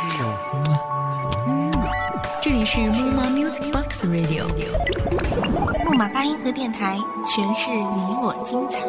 [0.00, 1.72] 嗯，
[2.40, 4.44] 这里是木马 Music Box Radio，
[5.84, 8.80] 木马八音盒电台，诠释你我精彩。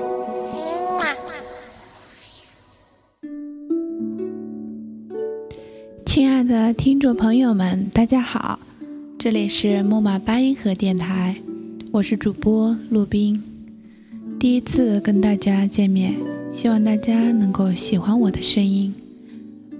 [6.14, 8.60] 亲爱的听众朋友们，大家好，
[9.18, 11.36] 这里是木马八音盒电台，
[11.92, 13.42] 我是主播陆冰，
[14.40, 16.14] 第一次跟大家见面，
[16.62, 18.94] 希望大家能够喜欢我的声音。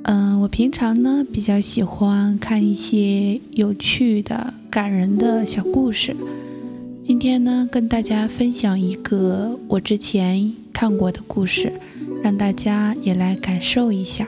[0.04, 6.16] 嗯，我平常呢比较喜欢看一些有趣的、感人的小故事。
[7.06, 11.72] 今天呢，跟大家分享一个我之前看过的故事，
[12.24, 14.26] 让大家也来感受一下。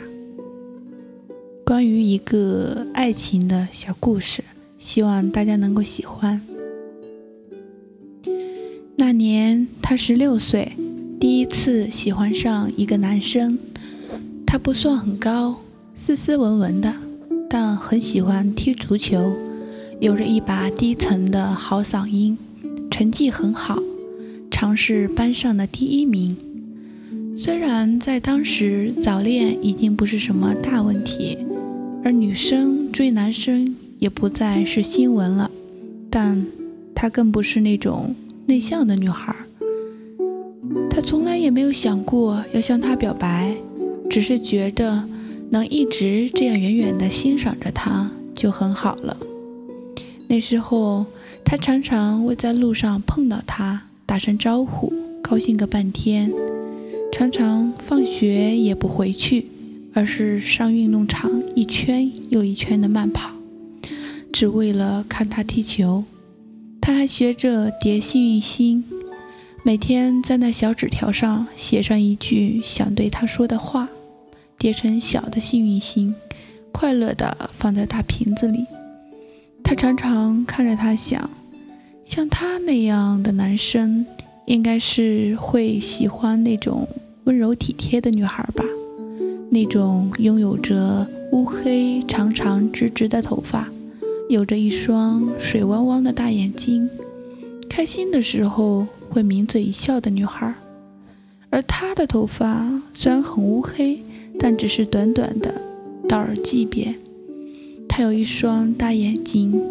[1.66, 4.44] 关于一个爱情的小故事，
[4.80, 6.42] 希望大家能够喜欢。
[8.98, 10.74] 那年他十六岁，
[11.20, 13.58] 第一次喜欢上一个男生。
[14.52, 15.56] 他不算很高，
[16.06, 16.94] 斯斯文文的，
[17.50, 19.32] 但很喜欢踢足球，
[20.02, 22.38] 有着一把低沉的好嗓音，
[22.92, 23.82] 成绩很好，
[24.52, 26.36] 常是班上的第一名。
[27.40, 31.38] 虽然在当时早恋已经不是什么大问题，
[32.04, 35.50] 而女生追男生也不再是新闻了，
[36.10, 36.46] 但
[36.94, 38.14] 她更不是那种
[38.48, 39.34] 内向的女孩。
[40.90, 43.56] 她从来也没有想过要向他表白。
[44.12, 45.08] 只是觉得
[45.50, 49.16] 能一直这样远远的欣赏着他就很好了。
[50.28, 51.06] 那时候
[51.46, 54.92] 他常常会在路上碰到他，打声招呼，
[55.24, 56.30] 高兴个半天。
[57.14, 59.46] 常常放学也不回去，
[59.94, 63.32] 而是上运动场一圈又一圈的慢跑，
[64.34, 66.04] 只为了看他踢球。
[66.82, 68.84] 他还学着叠幸运星，
[69.64, 73.88] 每天在那小纸条上写上一句想对他说的话。
[74.62, 76.14] 叠成小的幸运星，
[76.72, 78.64] 快乐的放在大瓶子里。
[79.64, 81.28] 他常常看着他想，
[82.08, 84.06] 像他那样的男生，
[84.46, 86.88] 应该是会喜欢那种
[87.24, 88.64] 温柔体贴的女孩吧？
[89.50, 93.68] 那种拥有着乌黑长长直直的头发，
[94.30, 96.88] 有着一双水汪汪的大眼睛，
[97.68, 100.54] 开心的时候会抿嘴一笑的女孩。
[101.50, 104.00] 而他的头发虽然很乌黑。
[104.44, 105.54] 但只是短短的
[106.10, 106.96] 到耳际边。
[107.88, 109.62] 他有一双大眼睛，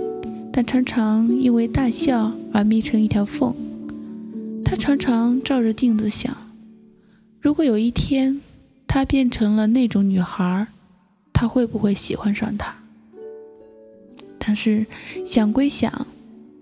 [0.52, 3.52] 但常常因为大笑而眯成一条缝。
[4.64, 6.36] 他常常照着镜子想：
[7.40, 8.40] 如果有一天
[8.86, 10.68] 他变成了那种女孩，
[11.32, 12.76] 他会不会喜欢上他？
[14.38, 14.86] 但是
[15.32, 16.06] 想归想，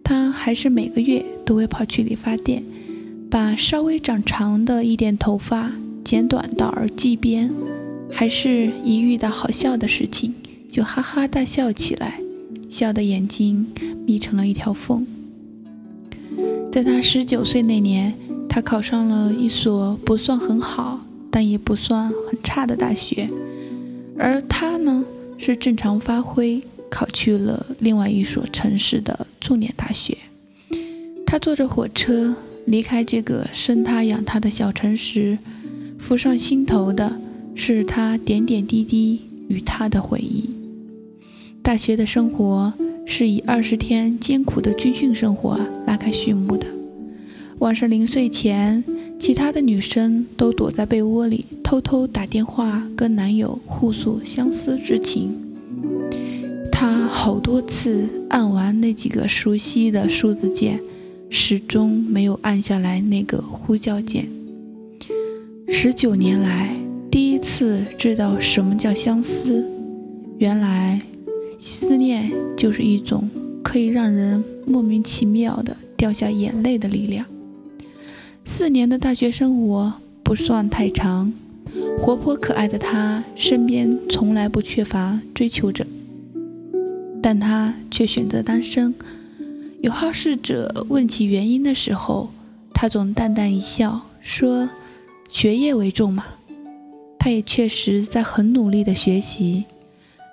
[0.02, 2.62] 他还是每个月都会跑去理发店，
[3.30, 5.70] 把稍微长长的一点头发
[6.04, 7.52] 剪短到耳际边。
[8.12, 10.32] 还是一遇到好笑的事情，
[10.72, 12.20] 就哈哈大笑起来，
[12.70, 13.66] 笑的眼睛
[14.06, 15.06] 眯成了一条缝。
[16.72, 18.12] 在他十九岁那年，
[18.48, 23.28] 他考上了一所不算很好，但也不算很差的大学，
[24.18, 25.04] 而他呢，
[25.38, 30.16] 是正常发挥，考去了另外一所城市的重点大学。
[31.26, 32.34] 他坐着火车
[32.66, 35.38] 离开这个生他养他的小城市，
[36.00, 37.12] 浮上心头的。
[37.58, 40.48] 是他点点滴滴与他的回忆。
[41.62, 42.72] 大学的生活
[43.04, 46.66] 是以二十天艰苦的军训生活拉开序幕的。
[47.58, 48.82] 晚上临睡前，
[49.20, 55.34] 其他的女生都躲在被窝里，偷偷打电话跟男友互诉相思之情。
[56.70, 60.80] 他好多次按完那几个熟悉的数字键，
[61.28, 64.26] 始终没有按下来那个呼叫键。
[65.68, 66.87] 十九年来。
[67.58, 69.28] 次知道什么叫相思，
[70.38, 71.00] 原来
[71.80, 73.28] 思念就是一种
[73.64, 77.26] 可以让人莫名其妙的掉下眼泪的力量。
[78.56, 79.92] 四年的大学生活
[80.22, 81.32] 不算太长，
[82.00, 85.84] 活泼可爱的他身边从来不缺乏追求者，
[87.20, 88.94] 但他却选择单身。
[89.82, 92.30] 有好事者问起原因的时候，
[92.72, 94.68] 他总淡淡一笑，说
[95.30, 96.24] ：“学业为重嘛。”
[97.28, 99.64] 他也确实在很努力的学习，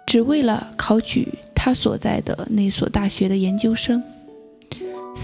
[0.07, 4.01] 只为了考取他所在的那所大学的研究生。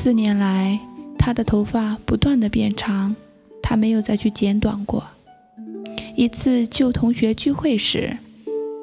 [0.03, 0.77] 四年来，
[1.17, 3.15] 他的头发不断的变长，
[3.63, 5.01] 他没有再去剪短过。
[6.17, 8.17] 一次旧同学聚会时，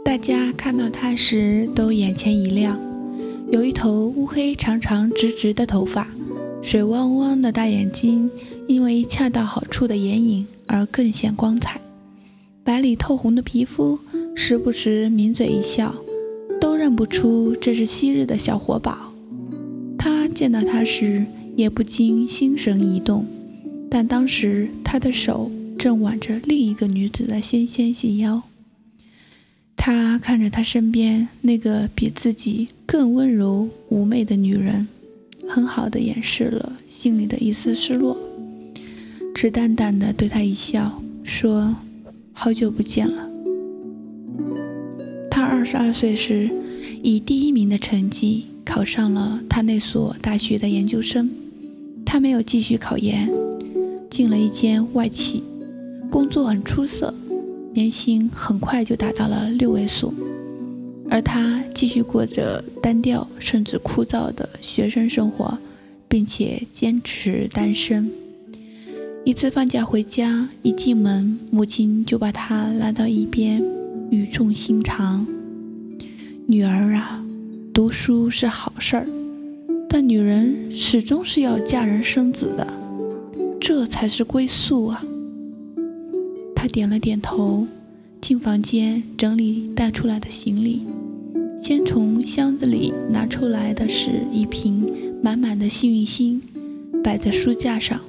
[0.02, 2.80] 大家看到他时都眼前一亮，
[3.52, 6.08] 有一头乌黑长长直直的头发，
[6.62, 8.30] 水汪汪的大眼睛，
[8.66, 11.78] 因为恰到好处的眼影而更显光彩。
[12.68, 13.98] 白里透红的皮肤，
[14.36, 15.94] 时不时抿嘴一笑，
[16.60, 19.10] 都认不出这是昔日的小活宝。
[19.96, 21.24] 他见到他时，
[21.56, 23.24] 也不禁心神一动，
[23.90, 28.42] 但当时他的手正挽着另一个女子的纤纤细腰。
[29.78, 34.86] 他看着他身边那个比自己更温柔妩媚的女人，
[35.48, 38.14] 很好的掩饰了心里的一丝失落，
[39.34, 41.74] 只淡淡的对他一笑，说
[42.40, 43.28] ：“好久不见了。”
[45.28, 46.48] 他二十二岁时，
[47.02, 51.28] 以第一名的成绩考上了他那所大学的研究生。
[52.06, 53.28] 他没有继续考研，
[54.12, 55.42] 进了一间外企，
[56.10, 57.12] 工作很出色，
[57.74, 60.14] 年薪很快就达到了六位数。
[61.10, 65.58] 而他继续过着单调甚至枯燥的学生生活，
[66.08, 68.10] 并且坚持单身。
[69.28, 73.62] 一次放假回家，一进门，母亲就把他拉到一边。
[74.10, 75.26] 语重心长，
[76.46, 77.22] 女儿啊，
[77.74, 79.06] 读书是好事儿，
[79.90, 82.66] 但女人始终是要嫁人生子的，
[83.60, 85.04] 这才是归宿啊。
[86.56, 87.66] 他点了点头，
[88.22, 90.80] 进房间整理带出来的行李，
[91.66, 94.90] 先从箱子里拿出来的是一瓶
[95.22, 96.40] 满满的幸运星，
[97.04, 98.00] 摆在书架上，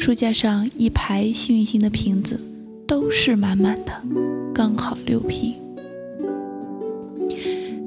[0.00, 2.40] 书架上一排幸运星的瓶子。
[2.88, 3.92] 都是满满的，
[4.52, 5.54] 刚好六瓶。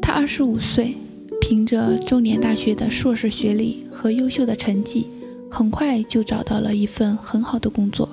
[0.01, 0.95] 他二十五岁，
[1.41, 5.05] 凭着中年大学的硕士学历和优秀的成绩，
[5.51, 8.07] 很快就找到了一份很好的工作，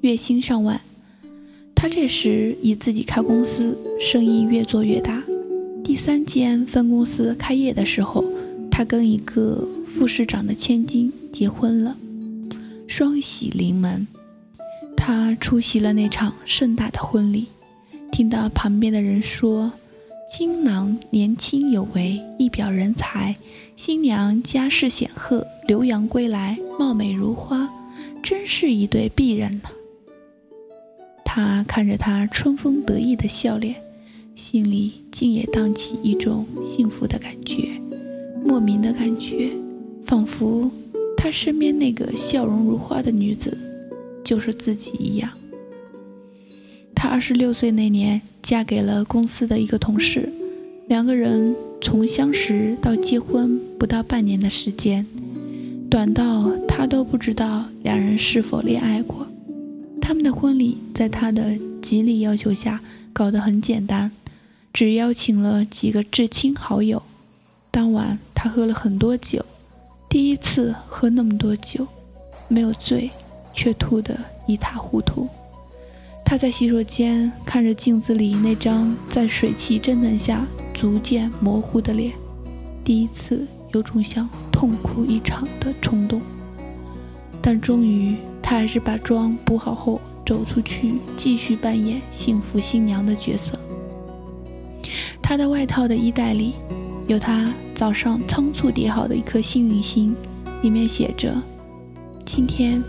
[0.00, 0.80] 月薪上万。
[1.76, 3.78] 他这时已自己开公司，
[4.10, 5.22] 生意越做越大。
[5.84, 8.24] 第三间分公司开业的时候，
[8.68, 9.64] 他跟一个
[9.96, 11.96] 副市长的千金结婚了，
[12.96, 14.06] 双喜临门。
[14.96, 17.46] 他出席了那场盛大的婚礼，
[18.12, 19.72] 听到旁边的人说
[20.36, 23.34] ：“新郎年轻有为，一表人才；
[23.76, 27.68] 新娘家世显赫，留洋归来，貌美如花，
[28.22, 29.70] 真是一对璧人呢。”
[31.24, 33.74] 他看着他春风得意的笑脸，
[34.36, 36.46] 心里竟也荡起一种
[36.76, 37.70] 幸福的感觉，
[38.44, 39.50] 莫名的感觉，
[40.06, 40.70] 仿佛
[41.22, 43.56] 他身边那个笑容如花的女子。
[44.24, 45.28] 就是自己一样。
[46.94, 50.32] 她二十六岁那年嫁给了公司的一个同事，
[50.88, 55.04] 两个人从相识到结婚不到半年的时间，
[55.90, 59.26] 短到他都不知道两人是否恋爱过。
[60.00, 61.58] 他们的婚礼在他的
[61.88, 62.80] 极力要求下
[63.12, 64.12] 搞得很简单，
[64.72, 67.02] 只邀请了几个至亲好友。
[67.72, 69.44] 当晚他喝了很多酒，
[70.12, 71.84] 第一次喝那么多酒，
[72.48, 73.10] 没有醉。
[73.54, 75.28] 却吐得一塌糊涂。
[76.24, 80.42] 他在洗手间看着镜子里那张在水汽蒸腾下
[80.72, 82.14] 逐渐模糊的脸，
[82.82, 86.22] 第一次有种想痛哭一场的冲动。
[87.42, 93.58] 但终于，他还是把妆补好后走出去，继续扮演幸福新娘的角色。
[95.22, 96.54] 他的外套的衣袋里
[97.08, 100.16] 有他早上仓促叠好的一颗幸运星，
[100.62, 101.34] 里面写着
[102.32, 102.82] ：“今天。”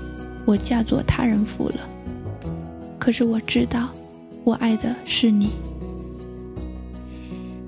[0.45, 1.75] 我嫁作他人妇了，
[2.99, 3.87] 可是我知道，
[4.43, 5.53] 我爱的是你。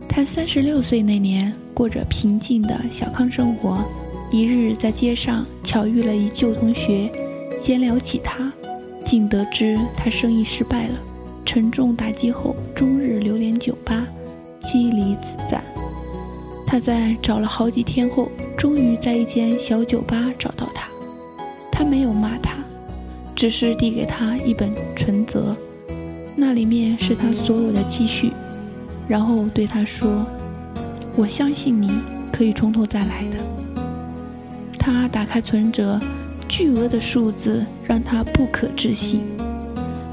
[0.09, 3.81] 他三十六岁那年，过着平静的小康生活。
[4.29, 7.09] 一日在街上巧遇了一旧同学，
[7.65, 8.51] 闲聊起他，
[9.09, 10.99] 竟得知他生意失败了，
[11.45, 14.05] 沉重打击后，终日流连酒吧，
[14.63, 15.34] 妻离子。
[16.75, 20.89] 他在找了好几天后，终于在一间小酒吧找到他。
[21.71, 22.57] 他没有骂他。
[23.33, 25.55] 只是递给他一本存折，
[26.35, 28.29] 那里面是他所有的积蓄，
[29.07, 30.25] 然后对他说
[31.15, 31.89] ：“我相信你
[32.33, 33.37] 可以从头再来的。”
[34.77, 35.97] 他打开存折，
[36.49, 39.21] 巨额的数字让他不可置信。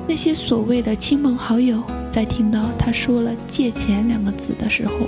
[0.09, 1.83] 那些所谓的亲朋好友，
[2.15, 5.07] 在听到他说了“借钱”两个字的时候，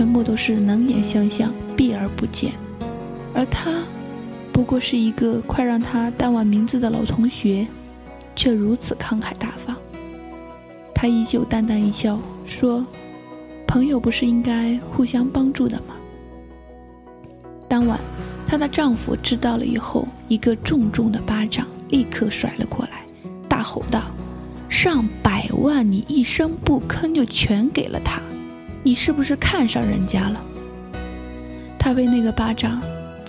[0.00, 2.54] 全部都是冷眼相向，避而不见，
[3.34, 3.70] 而他。
[4.50, 7.66] 不过是一个快让他淡忘名字的老同学，
[8.34, 9.76] 却如此慷慨大方。
[10.94, 12.82] 他依旧淡淡一笑，说
[13.68, 15.94] ：“朋友不是应该互相帮助的吗？”
[17.68, 18.00] 当晚，
[18.48, 23.04] 她的丈夫知道了以后，一个重重的巴掌立刻甩了过来，
[23.50, 24.04] 大吼道
[24.70, 28.18] ：“上百万你一声不吭就全给了他，
[28.82, 30.40] 你是不是看上人家了？”
[31.78, 32.80] 她被那个巴掌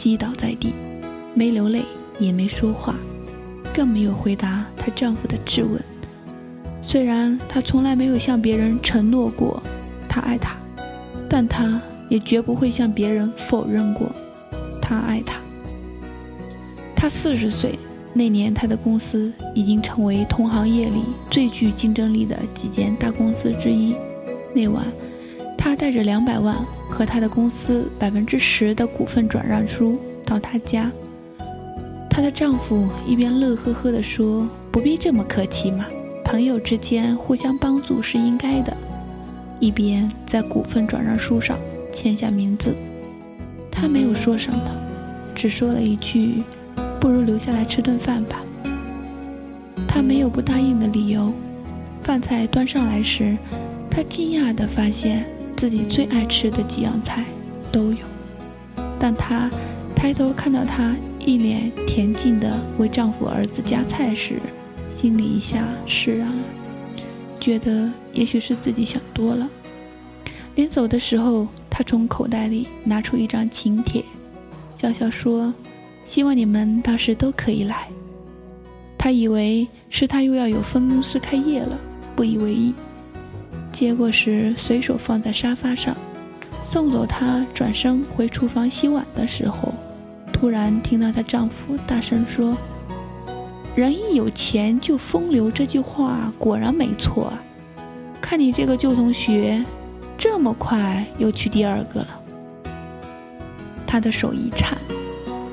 [0.02, 0.74] 击倒在地。
[1.34, 1.86] 没流泪，
[2.20, 2.94] 也没说话，
[3.74, 5.82] 更没有回答她丈夫的质问。
[6.86, 9.64] 虽然她从来没有向别人承诺过
[10.10, 10.58] 她爱他，
[11.30, 14.12] 但她也绝不会向别人否认过，
[14.82, 15.38] 她爱他。
[16.98, 17.80] 她四十岁
[18.14, 23.96] 那年，她的公司已经成为同行业里最具竞争力的几间大公司之一。
[24.54, 24.86] 那晚，
[25.64, 26.56] 她带着两百万
[26.90, 30.92] 和她的公司百分之十的股份转让书到他家。
[32.10, 35.86] 她的丈夫一边乐呵呵地说：“不必这么客气嘛，
[36.26, 38.76] 朋友之间互相帮助是应该的。”
[39.62, 41.56] 一边在股份转让书上
[41.96, 42.76] 签下名字。
[43.72, 44.64] 他没有说什么，
[45.36, 46.42] 只说了一句
[47.00, 48.42] ：“不如留下来吃顿饭吧。”
[49.88, 51.32] 他没有不答应的理由。
[52.02, 53.38] 饭菜端上来时，
[53.92, 55.24] 他惊讶地发现
[55.62, 57.24] 自己最爱吃的几样菜
[57.72, 58.00] 都有，
[59.00, 59.50] 但她。
[59.94, 64.40] 抬头看到他一脸恬静地为丈夫儿子夹菜时，
[65.00, 66.44] 心里一下释然了，
[67.40, 69.48] 觉得也许是自己想多了。
[70.56, 74.04] 临走的时候，他从口袋里拿出一张请帖，
[74.82, 75.54] 笑笑说
[76.12, 77.88] ：“希望你们到时都可以来。”
[78.98, 81.78] 他以为是他又要有分公司开业了，
[82.16, 82.74] 不以为意。
[83.82, 85.98] 接过时随手放在沙发上。
[86.72, 89.74] 送走她转身回厨房洗碗的时候。
[90.32, 92.56] 突然听到她丈夫大声说
[93.76, 97.34] ：“人一有钱就风流。”这句话果然没错。
[98.22, 99.64] 看你这个旧同学，
[100.16, 102.08] 这么快又娶第二个了。
[103.88, 104.78] 她的手一颤，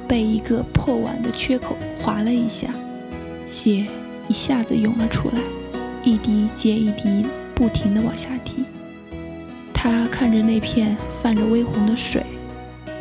[0.07, 2.71] 被一个破碗的缺口划了一下，
[3.51, 3.87] 血
[4.29, 5.41] 一下子涌了出来，
[6.05, 7.27] 一滴接一滴，
[7.59, 8.65] 不停地往下滴。
[9.75, 12.25] 她看着那片泛着微红的水，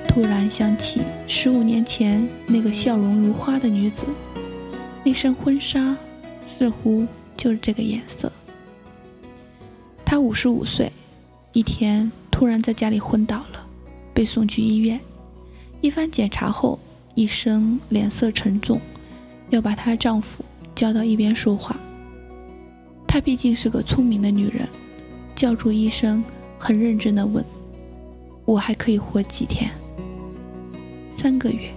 [0.08, 1.00] 突然想起。
[1.28, 4.08] 十五年前，那个笑容如花的女子，
[5.04, 5.96] 那身婚纱
[6.58, 7.06] 似乎
[7.38, 8.32] 就是这个颜色。
[10.04, 10.92] 她五十五岁，
[11.54, 13.64] 一天突然在家里昏倒了，
[14.16, 15.00] 被送去医院。
[15.82, 16.80] 一番检查后，
[17.14, 18.82] 医生脸色沉重，
[19.52, 20.28] 要把她丈夫
[20.76, 21.78] 叫到一边说话。
[23.18, 24.70] 她毕竟是个聪明的女人，
[25.36, 26.24] 叫住医生，
[26.60, 27.44] 很认真的问
[28.46, 29.68] ：“我还可以活几天？”
[31.20, 31.68] 三个月，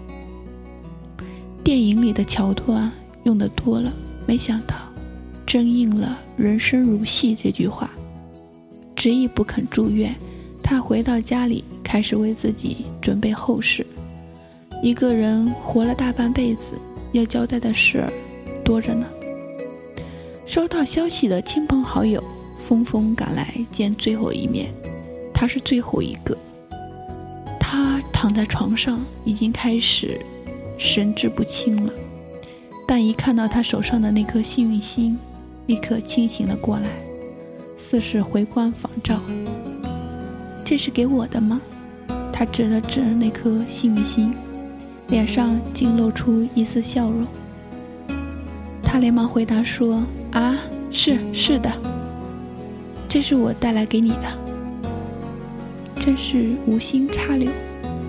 [1.65, 2.93] 电影里的桥段
[3.25, 3.91] 用的多了，
[4.27, 4.75] 没想到
[5.47, 7.91] 真应了“人生如戏”这句话。
[8.95, 10.15] 执意不肯住院，
[10.63, 13.87] 他回到家里，开始为自己准备后事。
[14.83, 16.67] 一个人活了大半辈子，
[17.13, 18.13] 要交代的事儿
[18.63, 19.07] 多着呢。
[20.53, 22.21] 收到消息的亲朋好友
[22.69, 24.69] 纷纷赶来见最后一面，
[25.33, 26.37] 他是最后一个。
[27.61, 30.21] 他躺在床上，已经开始
[30.77, 31.93] 神志不清了，
[32.85, 35.17] 但一看到他手上的那颗幸运星，
[35.67, 36.91] 立刻清醒了过来，
[37.89, 39.21] 似是回光返照。
[40.65, 41.61] 这是给我的吗？
[42.33, 44.35] 他指了指那颗幸运星，
[45.11, 47.25] 脸上竟露出一丝笑容。
[48.83, 50.57] 他连忙回答说：“啊，
[50.93, 51.73] 是是的，
[53.09, 54.39] 这是我带来给你的。”
[55.97, 57.51] 真是无心插柳，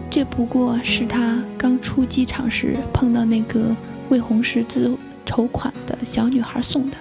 [0.10, 3.76] 这不过是他刚出机场时碰到那个
[4.10, 6.96] 为红十字筹款的小女孩送的。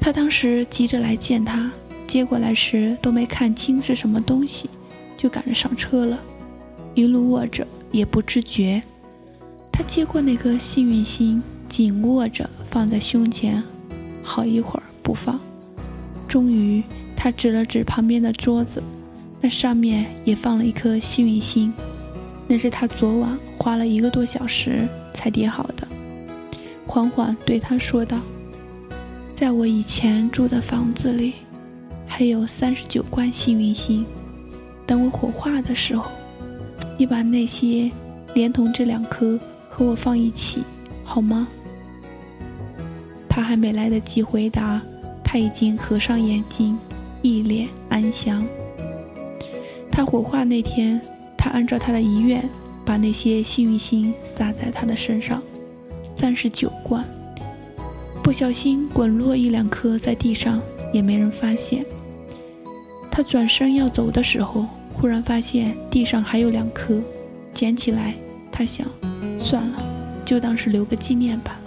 [0.00, 1.70] 他当时急着来见她，
[2.10, 4.68] 接过来时都没看清是什么东西，
[5.16, 6.18] 就赶着上车了，
[6.94, 8.82] 一路握着也不知觉。
[9.72, 11.40] 他接过那颗幸运星，
[11.74, 13.62] 紧握着放在胸前，
[14.24, 15.38] 好一会儿不放。
[16.26, 16.82] 终于，
[17.16, 18.82] 他指了指旁边的桌子。
[19.40, 21.70] 那上面也放了一颗幸运星，
[22.48, 25.86] 那是他昨晚花了一个多小时才叠好的。
[26.86, 28.18] 缓缓对他说道
[29.38, 31.34] ：“在我以前住的房子里，
[32.06, 34.02] 还有三十九罐幸运星。
[34.86, 36.10] 等我火化的时候，
[36.98, 37.90] 你把那些
[38.34, 39.38] 连同这两颗
[39.68, 40.62] 和我放一起，
[41.04, 41.46] 好吗？”
[43.34, 44.80] 他还没来得及回答，
[45.24, 46.78] 他已经合上眼睛，
[47.20, 48.46] 一脸安详。
[49.90, 51.00] 他火化那天，
[51.36, 52.48] 他按照他的遗愿，
[52.86, 55.42] 把那些幸运星撒在他的身上，
[56.20, 57.04] 三十九罐，
[58.22, 60.62] 不小心滚落一两颗在地上，
[60.92, 61.84] 也没人发现。
[63.10, 67.00] 他转身要走的时候，忽然发现地上还有两颗，
[67.52, 68.14] 捡起来，
[68.52, 68.86] 他想，
[69.40, 69.82] 算了，
[70.24, 71.58] 就当是留个纪念吧。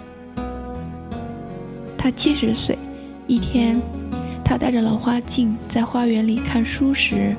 [2.08, 2.78] 他七十岁，
[3.26, 3.78] 一天，
[4.42, 7.36] 他戴着老花镜在花园里看书时。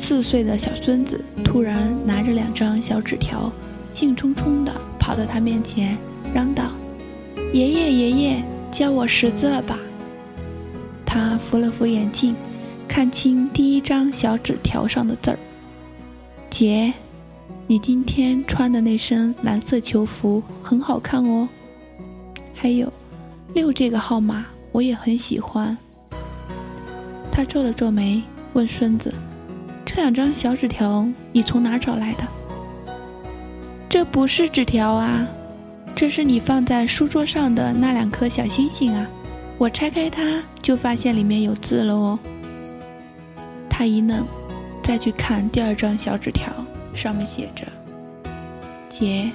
[0.00, 3.52] 四岁的小孙子突然拿着两张小纸条，
[3.94, 5.94] 兴冲冲地跑到他面前，
[6.32, 6.70] 嚷道
[7.52, 8.42] ：“爷爷，爷爷，
[8.78, 9.78] 教我识字吧！”
[11.04, 12.34] 他扶了扶眼镜，
[12.88, 15.38] 看清第一张小纸条上的字儿
[16.58, 16.90] ：“姐，
[17.66, 21.46] 你今天穿的那身蓝色球服很好看哦。
[22.54, 22.90] 还有，
[23.54, 25.76] 六这个号码我也很喜欢。”
[27.30, 29.12] 他皱了皱眉，问孙子
[29.86, 32.24] ：“这两张小纸条你从哪找来的
[33.88, 35.26] ？”“这不是纸条啊，
[35.96, 39.06] 这是你放在书桌上的那两颗小星星啊！
[39.56, 42.18] 我拆开它，就发现里面有字了哦。”
[43.70, 44.26] 他一愣，
[44.84, 46.48] 再去看第二张小纸条，
[46.94, 47.62] 上面写着
[48.98, 49.30] ：“姐，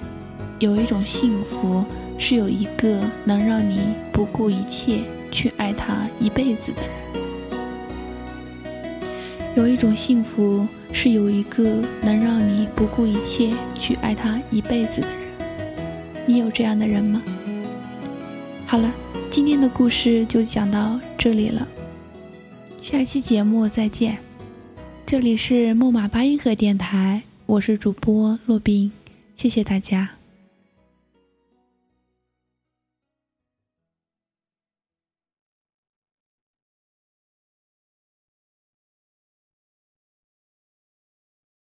[0.60, 1.84] 有一种幸福，
[2.20, 5.00] 是有一个能让你不顾一切
[5.32, 6.92] 去爱他一辈子的人。
[9.56, 11.64] 有一种幸福，是有一个
[12.02, 15.18] 能让你不顾一切去爱他一辈子的人。
[16.26, 17.22] 你有这样的人吗？”
[18.66, 18.92] 好了，
[19.32, 21.68] 今天的故事就讲到这里了，
[22.90, 24.18] 下期节目再见。
[25.06, 28.92] 这里是木马八音盒电台，我是主播洛宾，
[29.38, 30.10] 谢谢大家。